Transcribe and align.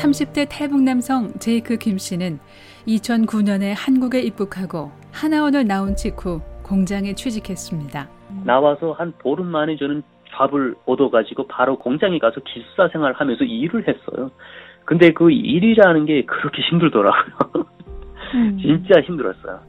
30대 0.00 0.48
탈북 0.48 0.80
남성 0.82 1.28
제이크 1.38 1.76
김 1.76 1.98
씨는 1.98 2.38
2009년에 2.88 3.74
한국에 3.76 4.20
입국하고 4.22 4.90
하나원을 5.12 5.66
나온 5.66 5.94
직후 5.94 6.40
공장에 6.62 7.14
취직했습니다. 7.14 8.08
나와서 8.44 8.92
한 8.92 9.12
보름 9.18 9.48
만에 9.48 9.76
저는 9.76 10.02
밥을 10.32 10.74
얻어가지고 10.86 11.48
바로 11.48 11.78
공장에 11.78 12.18
가서 12.18 12.40
기숙사 12.40 12.88
생활하면서 12.88 13.44
일을 13.44 13.86
했어요. 13.86 14.30
근데 14.86 15.12
그 15.12 15.30
일이라는 15.30 16.06
게 16.06 16.24
그렇게 16.24 16.62
힘들더라고요. 16.62 17.66
음. 18.34 18.58
진짜 18.58 19.02
힘들었어요. 19.02 19.60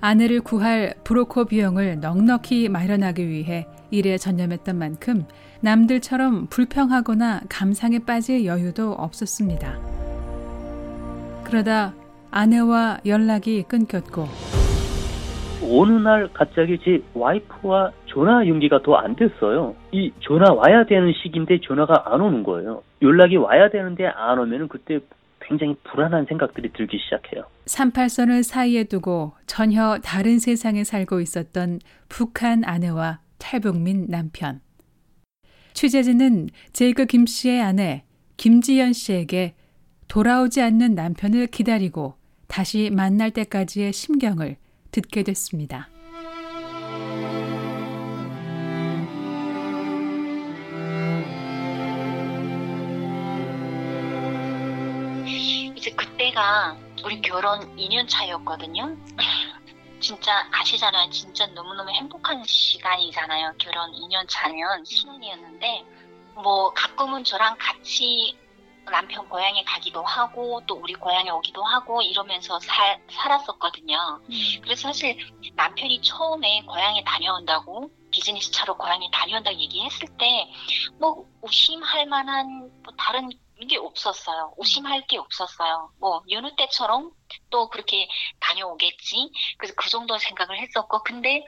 아내를 0.00 0.40
구할 0.40 0.94
브로커 1.04 1.44
비용을 1.44 2.00
넉넉히 2.00 2.68
마련하기 2.68 3.28
위해 3.28 3.66
일에 3.90 4.16
전념했던 4.16 4.78
만큼 4.78 5.24
남들처럼 5.60 6.46
불평하거나 6.48 7.42
감상에 7.50 7.98
빠질 7.98 8.46
여유도 8.46 8.92
없었습니다. 8.92 9.76
그러다 11.44 11.92
아내와 12.30 13.00
연락이 13.04 13.62
끊겼고 13.64 14.26
어느 15.62 15.92
날 15.92 16.30
갑자기 16.32 16.78
제 16.82 17.02
와이프와 17.12 17.92
전화 18.06 18.46
연기가 18.48 18.80
더 18.82 18.96
안 18.96 19.14
됐어요. 19.14 19.74
이 19.92 20.10
전화 20.20 20.52
와야 20.52 20.84
되는 20.84 21.12
시기인데 21.12 21.60
전화가 21.62 22.04
안 22.06 22.20
오는 22.22 22.42
거예요. 22.42 22.82
연락이 23.02 23.36
와야 23.36 23.68
되는데 23.68 24.06
안 24.06 24.38
오면 24.38 24.68
그때 24.68 25.00
굉장히 25.50 25.74
불안한 25.82 26.26
생각들이 26.28 26.72
들기 26.72 26.96
시작해요. 26.98 27.44
38선을 27.66 28.44
사이에 28.44 28.84
두고 28.84 29.32
전혀 29.46 29.98
다른 29.98 30.38
세상에 30.38 30.84
살고 30.84 31.20
있었던 31.20 31.80
북한 32.08 32.62
아내와 32.64 33.18
탈북민 33.38 34.06
남편. 34.08 34.60
취재진은 35.72 36.50
제이크 36.72 37.06
김 37.06 37.26
씨의 37.26 37.60
아내 37.60 38.04
김지연 38.36 38.92
씨에게 38.92 39.54
돌아오지 40.06 40.62
않는 40.62 40.94
남편을 40.94 41.48
기다리고 41.48 42.14
다시 42.46 42.90
만날 42.90 43.32
때까지의 43.32 43.92
심경을 43.92 44.56
듣게 44.92 45.24
됐습니다. 45.24 45.88
그때가 56.40 56.74
우리 57.04 57.20
결혼 57.20 57.76
2년 57.76 58.08
차였거든요. 58.08 58.96
진짜 60.00 60.48
아시잖아요. 60.50 61.10
진짜 61.10 61.46
너무너무 61.48 61.90
행복한 61.90 62.42
시간이잖아요. 62.44 63.52
결혼 63.58 63.92
2년 63.92 64.26
차면 64.26 64.82
신혼이었는데 64.86 65.84
뭐 66.36 66.72
가끔은 66.72 67.22
저랑 67.24 67.56
같이 67.58 68.38
남편 68.90 69.28
고향에 69.28 69.62
가기도 69.64 70.02
하고 70.02 70.62
또 70.66 70.76
우리 70.76 70.94
고향에 70.94 71.28
오기도 71.28 71.62
하고 71.62 72.00
이러면서 72.00 72.58
살, 72.60 72.98
살았었거든요. 73.10 74.20
음. 74.22 74.60
그래서 74.62 74.88
사실 74.88 75.18
남편이 75.54 76.00
처음에 76.00 76.62
고향에 76.62 77.04
다녀온다고 77.04 77.90
비즈니스 78.10 78.50
차로 78.50 78.78
고향에 78.78 79.08
다녀온다고 79.12 79.56
얘기했을 79.58 80.08
때 80.18 80.50
뭐 80.98 81.24
의심할 81.42 82.06
만한 82.06 82.70
뭐 82.82 82.92
다른 82.96 83.30
게 83.68 83.76
없었어요. 83.76 84.54
의심할 84.58 85.06
게 85.06 85.18
없었어요. 85.18 85.92
뭐 85.98 86.22
여느 86.30 86.54
때처럼 86.56 87.12
또 87.50 87.68
그렇게 87.68 88.08
다녀오겠지. 88.40 89.30
그래서 89.58 89.74
그 89.76 89.88
정도 89.88 90.18
생각을 90.18 90.58
했었고 90.58 91.02
근데 91.02 91.44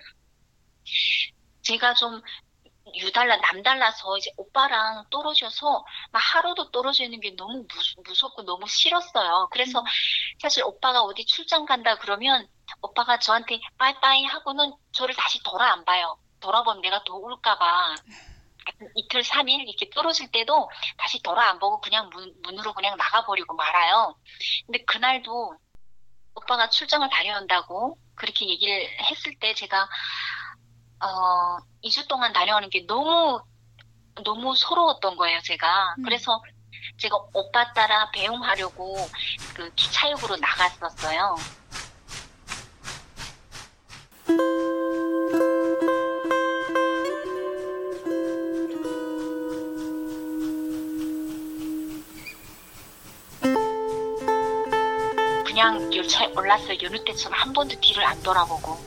제가 1.62 1.94
좀 1.94 2.20
유달라 2.94 3.36
남달라서 3.36 4.18
이제 4.18 4.30
오빠랑 4.36 5.04
떨어져서 5.10 5.84
막 6.10 6.18
하루도 6.18 6.70
떨어져 6.70 7.04
있는 7.04 7.20
게 7.20 7.34
너무 7.36 7.64
무 8.06 8.14
섭, 8.14 8.34
고 8.34 8.42
너무 8.42 8.66
싫었어요. 8.66 9.48
그래서 9.50 9.80
음. 9.80 9.84
사실 10.40 10.64
오빠가 10.64 11.02
어디 11.02 11.24
출장 11.24 11.64
간다 11.64 11.96
그러면 11.98 12.46
오빠가 12.80 13.18
저한테 13.18 13.60
빠이빠이 13.78 14.24
하고는 14.24 14.72
저를 14.92 15.14
다시 15.14 15.42
돌아 15.42 15.72
안 15.72 15.84
봐요. 15.84 16.18
돌아보면 16.40 16.82
내가 16.82 17.02
더 17.04 17.14
울까봐. 17.14 17.94
이틀, 18.94 19.22
삼일 19.24 19.68
이렇게 19.68 19.88
떨어질 19.90 20.30
때도 20.30 20.70
다시 20.96 21.22
돌아 21.22 21.50
안 21.50 21.58
보고 21.58 21.80
그냥 21.80 22.08
문, 22.10 22.32
문으로 22.42 22.72
그냥 22.72 22.96
나가버리고 22.96 23.54
말아요. 23.54 24.16
근데 24.66 24.84
그날도 24.84 25.54
오빠가 26.34 26.68
출장을 26.68 27.08
다녀온다고 27.10 27.98
그렇게 28.14 28.48
얘기를 28.48 28.88
했을 29.10 29.34
때 29.38 29.54
제가 29.54 29.88
어, 31.02 31.58
2주 31.84 32.08
동안 32.08 32.32
다녀오는 32.32 32.70
게 32.70 32.86
너무, 32.86 33.40
너무 34.24 34.54
서러웠던 34.54 35.16
거예요, 35.16 35.40
제가. 35.42 35.96
음. 35.98 36.04
그래서 36.04 36.40
제가 36.98 37.16
오빠 37.32 37.72
따라 37.72 38.10
배웅하려고 38.12 38.96
그 39.54 39.72
기차역으로 39.74 40.36
나갔었어요. 40.36 41.36
그냥 55.52 55.94
열차에 55.94 56.32
올랐어요. 56.34 56.78
여느 56.82 57.04
때처럼 57.04 57.38
한 57.38 57.52
번도 57.52 57.78
뒤를 57.78 58.02
안 58.06 58.22
돌아보고. 58.22 58.78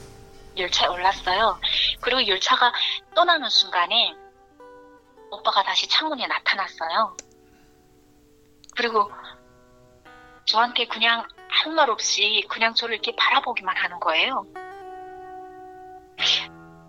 열차에 0.58 0.88
올랐어요. 0.88 1.60
그리고 2.02 2.28
열차가 2.28 2.74
떠나는 3.14 3.50
순간에 3.50 4.16
오빠가 5.30 5.62
다시 5.62 5.88
창문에 5.88 6.26
나타났어요. 6.26 7.16
그리고 8.76 9.12
저한테 10.46 10.88
그냥 10.88 11.28
할말 11.50 11.92
없이 11.92 12.44
그냥 12.50 12.74
저를 12.74 12.96
이렇게 12.96 13.16
바라보기만 13.16 13.78
하는 13.78 14.00
거예요. 14.00 14.44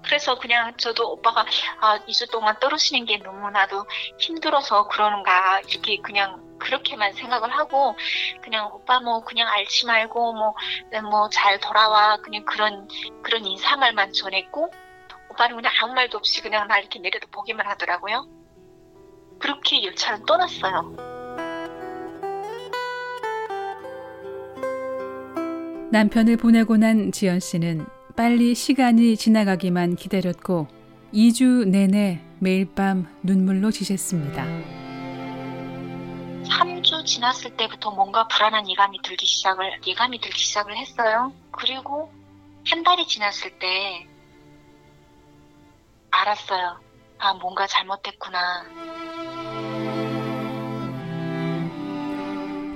그래서 0.04 0.38
그냥 0.38 0.74
저도 0.78 1.12
오빠가 1.12 1.44
아, 1.80 1.98
2주 2.06 2.30
동안 2.30 2.58
떨어지는 2.60 3.04
게 3.04 3.18
너무나도 3.18 3.84
힘들어서 4.18 4.88
그러는가 4.88 5.60
이렇게 5.68 5.98
그냥 6.00 6.45
그렇게만 6.58 7.12
생각을 7.14 7.50
하고 7.50 7.96
그냥 8.42 8.70
오빠 8.72 9.00
뭐 9.00 9.24
그냥 9.24 9.48
알지 9.48 9.86
말고 9.86 10.32
뭐뭐 10.32 11.28
잘 11.30 11.58
돌아와 11.60 12.16
그냥 12.18 12.44
그런 12.44 12.88
그런 13.22 13.44
인사말만 13.44 14.12
전했고 14.12 14.70
오빠는 15.30 15.56
그냥 15.56 15.72
아무 15.82 15.94
말도 15.94 16.18
없이 16.18 16.40
그냥 16.42 16.66
날 16.68 16.80
이렇게 16.80 16.98
내려다 16.98 17.26
보기만 17.30 17.66
하더라고요. 17.66 18.26
그렇게 19.38 19.84
열차는 19.84 20.24
떠났어요. 20.24 21.16
남편을 25.90 26.36
보내고 26.36 26.76
난 26.76 27.12
지연 27.12 27.38
씨는 27.40 27.86
빨리 28.16 28.54
시간이 28.54 29.16
지나가기만 29.16 29.96
기다렸고 29.96 30.66
2주 31.12 31.68
내내 31.68 32.20
매일 32.38 32.66
밤 32.74 33.06
눈물로 33.22 33.70
지셨습니다. 33.70 34.75
3주 36.48 37.04
지났을 37.04 37.56
때부터 37.56 37.90
뭔가 37.90 38.26
불안한 38.28 38.68
예감이 38.68 39.00
들기 39.02 39.26
시작을 39.26 39.80
예감이 39.86 40.20
들기 40.20 40.38
시작을 40.38 40.76
했어요. 40.76 41.32
그리고 41.50 42.12
한 42.68 42.82
달이 42.82 43.06
지났을 43.06 43.58
때 43.58 44.06
알았어요. 46.10 46.80
아 47.18 47.34
뭔가 47.34 47.66
잘못됐구나. 47.66 48.64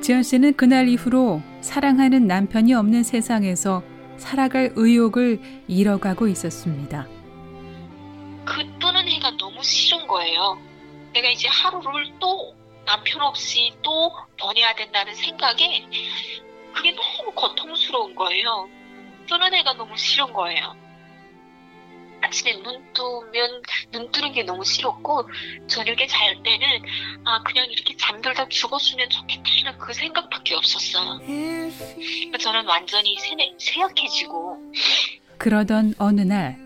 지연 0.03 0.23
씨는 0.23 0.55
그날 0.57 0.89
이후로 0.89 1.43
사랑하는 1.61 2.27
남편이 2.27 2.75
없는 2.75 3.03
세상에서 3.03 3.83
살아갈 4.17 4.73
의욕을 4.75 5.65
잃어가고 5.69 6.29
있었습니다. 6.29 7.07
그 8.45 8.57
뜨는 8.79 9.09
해가 9.09 9.37
너무 9.37 9.63
싫은 9.63 10.07
거예요. 10.07 10.59
내가 11.13 11.29
이제 11.29 11.49
하루를 11.49 12.13
또 12.19 12.55
남편 12.91 13.23
없이 13.23 13.73
또 13.83 14.13
보내야 14.37 14.75
된다는 14.75 15.15
생각에 15.15 15.87
그게 16.75 16.91
너무 16.91 17.31
고통스러운 17.37 18.17
거예요. 18.17 18.69
뜨는 19.29 19.55
애가 19.55 19.75
너무 19.75 19.97
싫은 19.97 20.33
거예요. 20.33 20.75
아침에 22.21 22.61
눈 22.63 22.93
뜨면 22.93 23.63
눈 23.93 24.11
뜨는 24.11 24.33
게 24.33 24.43
너무 24.43 24.65
싫었고 24.65 25.31
저녁에 25.69 26.05
잘 26.09 26.43
때는 26.43 26.83
아 27.25 27.41
그냥 27.45 27.67
이렇게 27.71 27.97
잠들다 27.97 28.49
죽었으면 28.49 29.09
좋겠다는 29.09 29.79
그 29.79 29.95
생각밖에 29.95 30.57
없었어요. 30.57 31.21
그러니까 31.21 32.39
저는 32.39 32.67
완전히 32.67 33.17
세약해지고 33.57 34.73
그러던 35.39 35.95
어느 35.99 36.23
날 36.23 36.59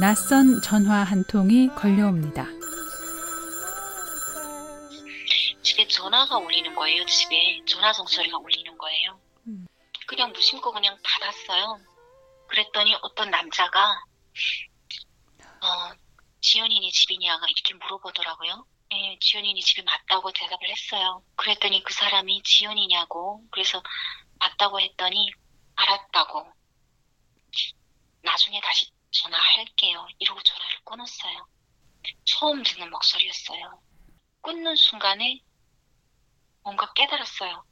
낯선 0.00 0.62
전화 0.62 1.04
한 1.04 1.24
통이 1.28 1.68
걸려옵니다. 1.76 2.53
집에 5.64 5.88
전화가 5.88 6.36
울리는 6.36 6.74
거예요. 6.74 7.06
집에 7.06 7.64
전화성 7.64 8.06
소리가 8.06 8.36
울리는 8.36 8.76
거예요. 8.76 9.18
음. 9.46 9.66
그냥 10.06 10.30
무심코 10.32 10.70
그냥 10.72 10.98
받았어요. 11.02 11.80
그랬더니 12.48 12.94
어떤 13.00 13.30
남자가 13.30 14.04
어, 15.40 15.94
지연이네 16.42 16.90
집이냐가 16.90 17.46
이렇게 17.48 17.74
물어보더라고요. 17.74 18.66
네, 18.90 19.18
지연이니 19.20 19.62
집에 19.62 19.82
맞다고 19.82 20.30
대답을 20.32 20.68
했어요. 20.68 21.24
그랬더니 21.36 21.82
그 21.82 21.94
사람이 21.94 22.42
지연이냐고 22.42 23.42
그래서 23.50 23.82
맞다고 24.38 24.78
했더니 24.80 25.32
알았다고 25.76 26.52
나중에 28.20 28.60
다시 28.60 28.90
전화할게요. 29.10 30.06
이러고 30.18 30.42
전화를 30.42 30.76
끊었어요. 30.84 31.46
처음 32.26 32.62
듣는 32.62 32.90
목소리였어요. 32.90 33.80
끊는 34.42 34.76
순간에 34.76 35.40
뭔가 36.64 36.90
깨달았어요. 36.94 37.62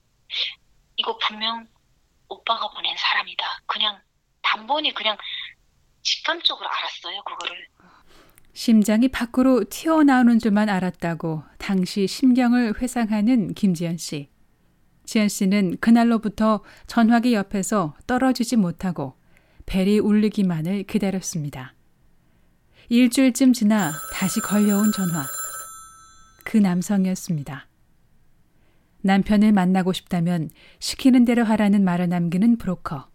이거 0.96 1.18
분명 1.18 1.66
오빠가 2.28 2.70
보낸 2.70 2.94
사람이다. 2.96 3.44
그냥 3.66 4.00
단번에 4.42 4.92
그냥 4.92 5.16
직감적으로 6.02 6.68
알았어요. 6.68 7.22
그거를. 7.24 7.68
심장이 8.54 9.08
밖으로 9.08 9.64
튀어나오는 9.64 10.38
줄만 10.38 10.68
알았다고 10.68 11.42
당시 11.58 12.06
심경을 12.06 12.80
회상하는 12.80 13.54
김지연 13.54 13.96
씨. 13.96 14.30
지연 15.04 15.28
씨는 15.28 15.78
그날로부터 15.78 16.62
전화기 16.86 17.34
옆에서 17.34 17.96
떨어지지 18.06 18.56
못하고 18.56 19.18
벨이 19.64 19.98
울리기만을 20.00 20.84
기다렸습니다. 20.84 21.74
일주일쯤 22.88 23.54
지나 23.54 23.92
다시 24.12 24.40
걸려온 24.40 24.92
전화. 24.92 25.24
그 26.44 26.58
남성이었습니다. 26.58 27.66
남편을 29.02 29.52
만나고 29.52 29.93
싶다면 29.93 30.50
시키는 30.78 31.25
대로 31.25 31.44
하라는 31.44 31.84
말을 31.84 32.08
남기는 32.08 32.56
브로커. 32.58 33.08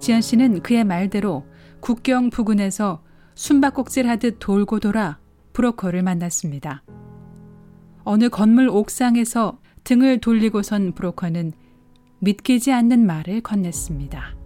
지연 0.00 0.20
씨는 0.20 0.62
그의 0.62 0.84
말대로 0.84 1.46
국경 1.80 2.30
부근에서 2.30 3.02
숨바꼭질 3.34 4.08
하듯 4.08 4.36
돌고 4.38 4.80
돌아 4.80 5.18
브로커를 5.52 6.02
만났습니다. 6.02 6.82
어느 8.04 8.28
건물 8.28 8.68
옥상에서 8.68 9.60
등을 9.84 10.20
돌리고 10.20 10.62
선 10.62 10.92
브로커는 10.92 11.52
믿기지 12.18 12.72
않는 12.72 13.06
말을 13.06 13.40
건넸습니다. 13.42 14.36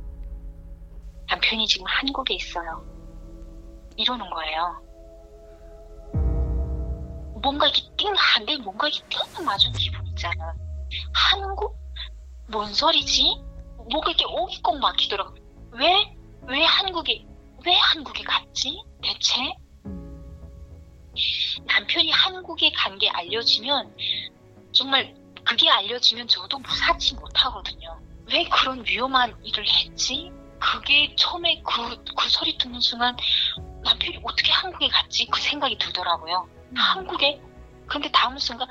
남편이 1.29 1.67
지금 1.67 1.87
한국에 1.87 2.35
있어요. 2.35 2.85
이러는 3.97 4.25
거예요. 4.31 4.87
뭔가 7.43 7.67
이렇게 7.67 7.82
띵, 7.97 8.12
한데 8.17 8.56
뭔가 8.59 8.89
이렇게 8.89 9.05
띵 9.09 9.44
맞은 9.44 9.73
기분 9.73 10.06
있잖아. 10.17 10.55
한국? 11.13 11.77
뭔 12.49 12.73
소리지? 12.73 13.37
뭐가 13.91 14.11
이렇게 14.11 14.25
오기 14.25 14.63
꼭 14.63 14.79
막히더라고. 14.79 15.35
왜? 15.73 16.15
왜 16.49 16.65
한국에, 16.65 17.25
왜 17.65 17.75
한국에 17.75 18.23
갔지? 18.25 18.83
대체? 19.03 19.41
남편이 21.67 22.11
한국에 22.11 22.71
간 22.73 22.99
게 22.99 23.09
알려지면 23.11 23.95
정말 24.73 25.15
그게 25.45 25.69
알려지면 25.71 26.29
저도 26.29 26.59
무사치 26.59 27.15
못하거든요. 27.15 28.01
왜 28.31 28.45
그런 28.49 28.85
위험한 28.87 29.37
일을 29.45 29.65
했지? 29.69 30.31
그게 30.59 31.15
처음에 31.17 31.63
그, 31.63 32.03
그 32.17 32.29
소리 32.29 32.57
듣는 32.59 32.81
순간 32.81 33.17
남편이 33.85 34.21
어떻게 34.25 34.51
한국에 34.51 34.89
갔지? 34.89 35.27
그 35.27 35.41
생각이 35.41 35.79
들더라고요. 35.79 36.49
음. 36.71 36.77
한국에? 36.77 37.41
근데 37.87 38.11
다음 38.11 38.37
순간 38.39 38.67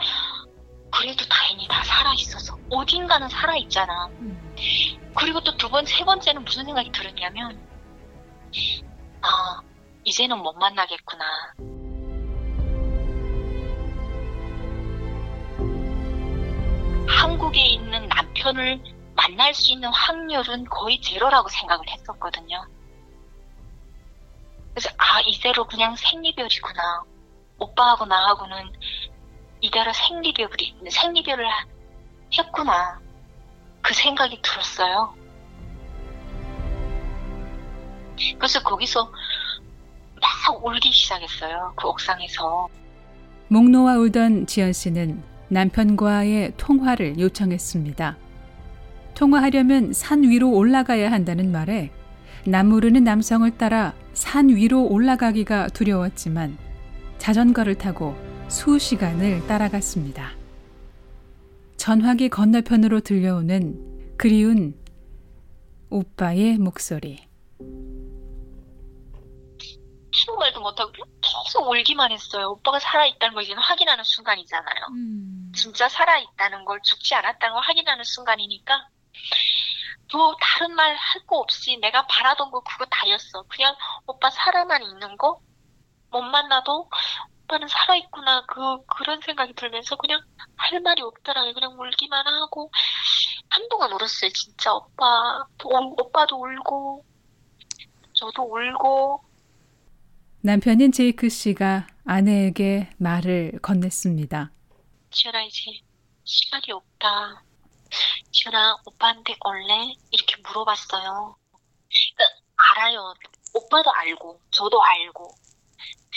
그래도 0.97 1.25
다행히 1.25 1.67
다 1.67 1.83
살아있어서 1.83 2.57
어딘가는 2.69 3.27
살아있잖아. 3.27 4.07
음. 4.19 4.55
그리고 5.15 5.41
또 5.41 5.55
두 5.57 5.69
번, 5.69 5.85
세 5.85 6.03
번째는 6.05 6.43
무슨 6.43 6.65
생각이 6.65 6.91
들었냐면 6.91 7.59
아 9.21 9.61
이제는 10.03 10.37
못 10.39 10.53
만나겠구나. 10.53 11.25
한국에 17.07 17.59
있는 17.65 18.07
남편을 18.07 18.81
만날 19.15 19.53
수 19.53 19.71
있는 19.71 19.89
확률은 19.89 20.65
거의 20.65 21.01
제로라고 21.01 21.49
생각을 21.49 21.87
했었거든요. 21.89 22.65
그래서 24.73 24.89
아 24.97 25.19
이대로 25.25 25.65
그냥 25.65 25.95
생리별이구나. 25.95 27.03
오빠하고 27.57 28.05
나하고는 28.05 28.73
이대로 29.61 29.91
생리별이 29.93 30.75
생리별을 30.89 31.45
했구나. 32.37 32.99
그 33.81 33.93
생각이 33.93 34.41
들었어요. 34.41 35.13
그래서 38.37 38.63
거기서 38.63 39.11
막 40.21 40.65
울기 40.65 40.91
시작했어요. 40.91 41.73
그 41.75 41.87
옥상에서. 41.87 42.67
목 43.47 43.69
놓아 43.69 43.97
울던 43.97 44.47
지연 44.47 44.73
씨는 44.73 45.21
남편과의 45.49 46.53
통화를 46.57 47.19
요청했습니다. 47.19 48.17
통화하려면 49.13 49.93
산 49.93 50.23
위로 50.23 50.51
올라가야 50.51 51.11
한다는 51.11 51.51
말에 51.51 51.91
남모르는 52.45 53.03
남성을 53.03 53.49
따라 53.57 53.93
산 54.13 54.49
위로 54.49 54.83
올라가기가 54.83 55.67
두려웠지만 55.69 56.57
자전거를 57.17 57.75
타고 57.75 58.15
수시간을 58.49 59.47
따라갔습니다. 59.47 60.31
전화기 61.77 62.29
건너편으로 62.29 63.01
들려오는 63.01 64.15
그리운 64.17 64.75
오빠의 65.89 66.57
목소리. 66.57 67.27
아무 70.27 70.37
말도 70.39 70.59
못하고 70.61 70.91
계속 70.91 71.67
울기만 71.69 72.11
했어요. 72.11 72.51
오빠가 72.51 72.79
살아있다는 72.79 73.35
걸 73.35 73.43
이제 73.43 73.53
확인하는 73.53 74.03
순간이잖아요. 74.03 74.85
음. 74.91 75.51
진짜 75.55 75.87
살아있다는 75.89 76.65
걸 76.65 76.79
죽지 76.83 77.13
않았다는 77.15 77.53
걸 77.53 77.63
확인하는 77.63 78.03
순간이니까 78.03 78.87
뭐 80.13 80.35
다른 80.39 80.73
말 80.75 80.95
할 80.95 81.25
거 81.27 81.37
없이 81.39 81.77
내가 81.81 82.05
바라던 82.07 82.51
거 82.51 82.61
그거 82.61 82.85
다였어. 82.85 83.43
그냥 83.49 83.75
오빠 84.07 84.29
살아만 84.29 84.83
있는 84.83 85.17
거 85.17 85.41
못 86.11 86.21
만나도 86.21 86.89
오빠는 87.45 87.67
살아있구나 87.67 88.45
그 88.47 88.85
그런 88.87 89.21
생각이 89.21 89.53
들면서 89.53 89.95
그냥 89.95 90.21
할 90.57 90.79
말이 90.81 91.01
없더라고요. 91.01 91.53
그냥 91.53 91.79
울기만 91.79 92.25
하고 92.27 92.71
한동안 93.49 93.91
울었어요. 93.93 94.31
진짜 94.31 94.73
오빠 94.73 95.45
오빠도 95.63 96.41
울고 96.41 97.05
저도 98.13 98.43
울고 98.43 99.23
남편인 100.41 100.91
제이크 100.91 101.29
씨가 101.29 101.87
아내에게 102.05 102.89
말을 102.97 103.53
건넸습니다. 103.61 104.49
지연아 105.11 105.43
이제 105.43 105.71
시간이 106.23 106.71
없다. 106.71 107.43
지연아 108.31 108.77
오빠한테 108.85 109.35
원래 109.43 109.93
이렇게 110.11 110.35
물어봤어요. 110.47 111.35
그러니까 111.89 112.25
알아요. 112.57 113.13
오빠도 113.53 113.91
알고 113.91 114.41
저도 114.51 114.83
알고 114.83 115.44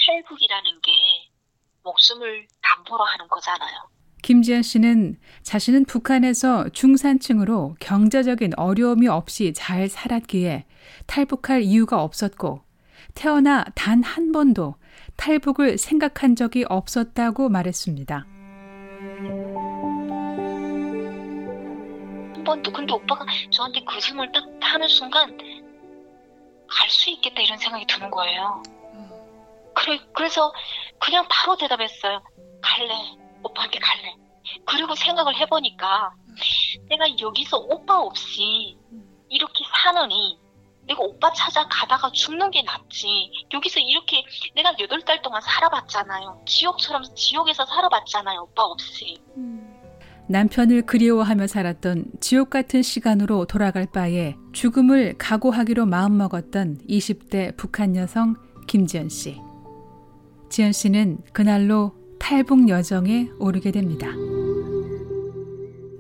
탈북이라는 0.09 0.81
게 0.81 0.93
목숨을 1.85 2.47
담보로 2.63 3.05
하는 3.05 3.29
거잖아요. 3.29 3.89
김지연 4.23 4.63
씨는 4.63 5.21
자신은 5.43 5.85
북한에서 5.85 6.71
중산층으로 6.71 7.77
경제적인 7.79 8.53
어려움이 8.57 9.07
없이 9.07 9.53
잘 9.55 9.89
살았기에 9.89 10.65
탈북할 11.07 11.63
이유가 11.63 12.03
없었고 12.03 12.63
태어나 13.15 13.65
단 13.75 14.03
한 14.03 14.33
번도 14.33 14.77
탈북을 15.17 15.77
생각한 15.79 16.37
적이 16.37 16.65
없었다고 16.69 17.49
말했습니다. 17.51 18.27
한 22.35 22.45
번도 22.45 22.73
근데 22.73 22.93
오빠가 22.95 23.27
저한테 23.51 23.81
그 23.85 24.01
질문을 24.01 24.33
딱 24.33 24.43
하는 24.73 24.89
순간 24.89 25.37
갈 26.67 26.89
수 26.91 27.11
있겠다 27.11 27.41
이런 27.43 27.59
생각이 27.59 27.87
드는 27.87 28.11
거예요. 28.11 28.63
그래, 29.79 30.01
그래서 30.15 30.53
그냥 30.99 31.27
바로 31.29 31.57
대답했어요. 31.57 32.23
갈래. 32.61 32.95
오빠한테 33.43 33.79
갈래. 33.79 34.15
그리고 34.67 34.95
생각을 34.95 35.37
해보니까 35.37 36.11
내가 36.89 37.07
여기서 37.21 37.59
오빠 37.59 37.99
없이 38.01 38.77
이렇게 39.29 39.65
사느니 39.73 40.39
내가 40.87 41.03
오빠 41.03 41.31
찾아가다가 41.33 42.11
죽는 42.11 42.51
게 42.51 42.63
낫지. 42.63 43.31
여기서 43.53 43.79
이렇게 43.79 44.25
내가 44.55 44.75
여덟 44.81 45.03
달 45.03 45.21
동안 45.23 45.41
살아봤잖아요. 45.43 46.43
지옥처럼 46.47 47.05
지옥에서 47.15 47.65
살아봤잖아요. 47.67 48.41
오빠 48.41 48.65
없이. 48.65 49.21
남편을 50.29 50.87
그리워하며 50.87 51.47
살았던 51.47 52.05
지옥 52.21 52.51
같은 52.51 52.83
시간으로 52.83 53.47
돌아갈 53.47 53.87
바에 53.87 54.35
죽음을 54.53 55.17
각오하기로 55.19 55.87
마음먹었던 55.87 56.79
20대 56.89 57.57
북한 57.57 57.97
여성 57.97 58.35
김지연 58.67 59.09
씨. 59.09 59.48
지연 60.49 60.73
씨는 60.73 61.19
그날로 61.33 61.93
탈북 62.19 62.69
여정에 62.69 63.31
오르게 63.39 63.71
됩니다. 63.71 64.09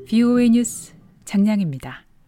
VOA 0.08 0.50
뉴스 0.50 0.94
장량입니다. 1.24 2.07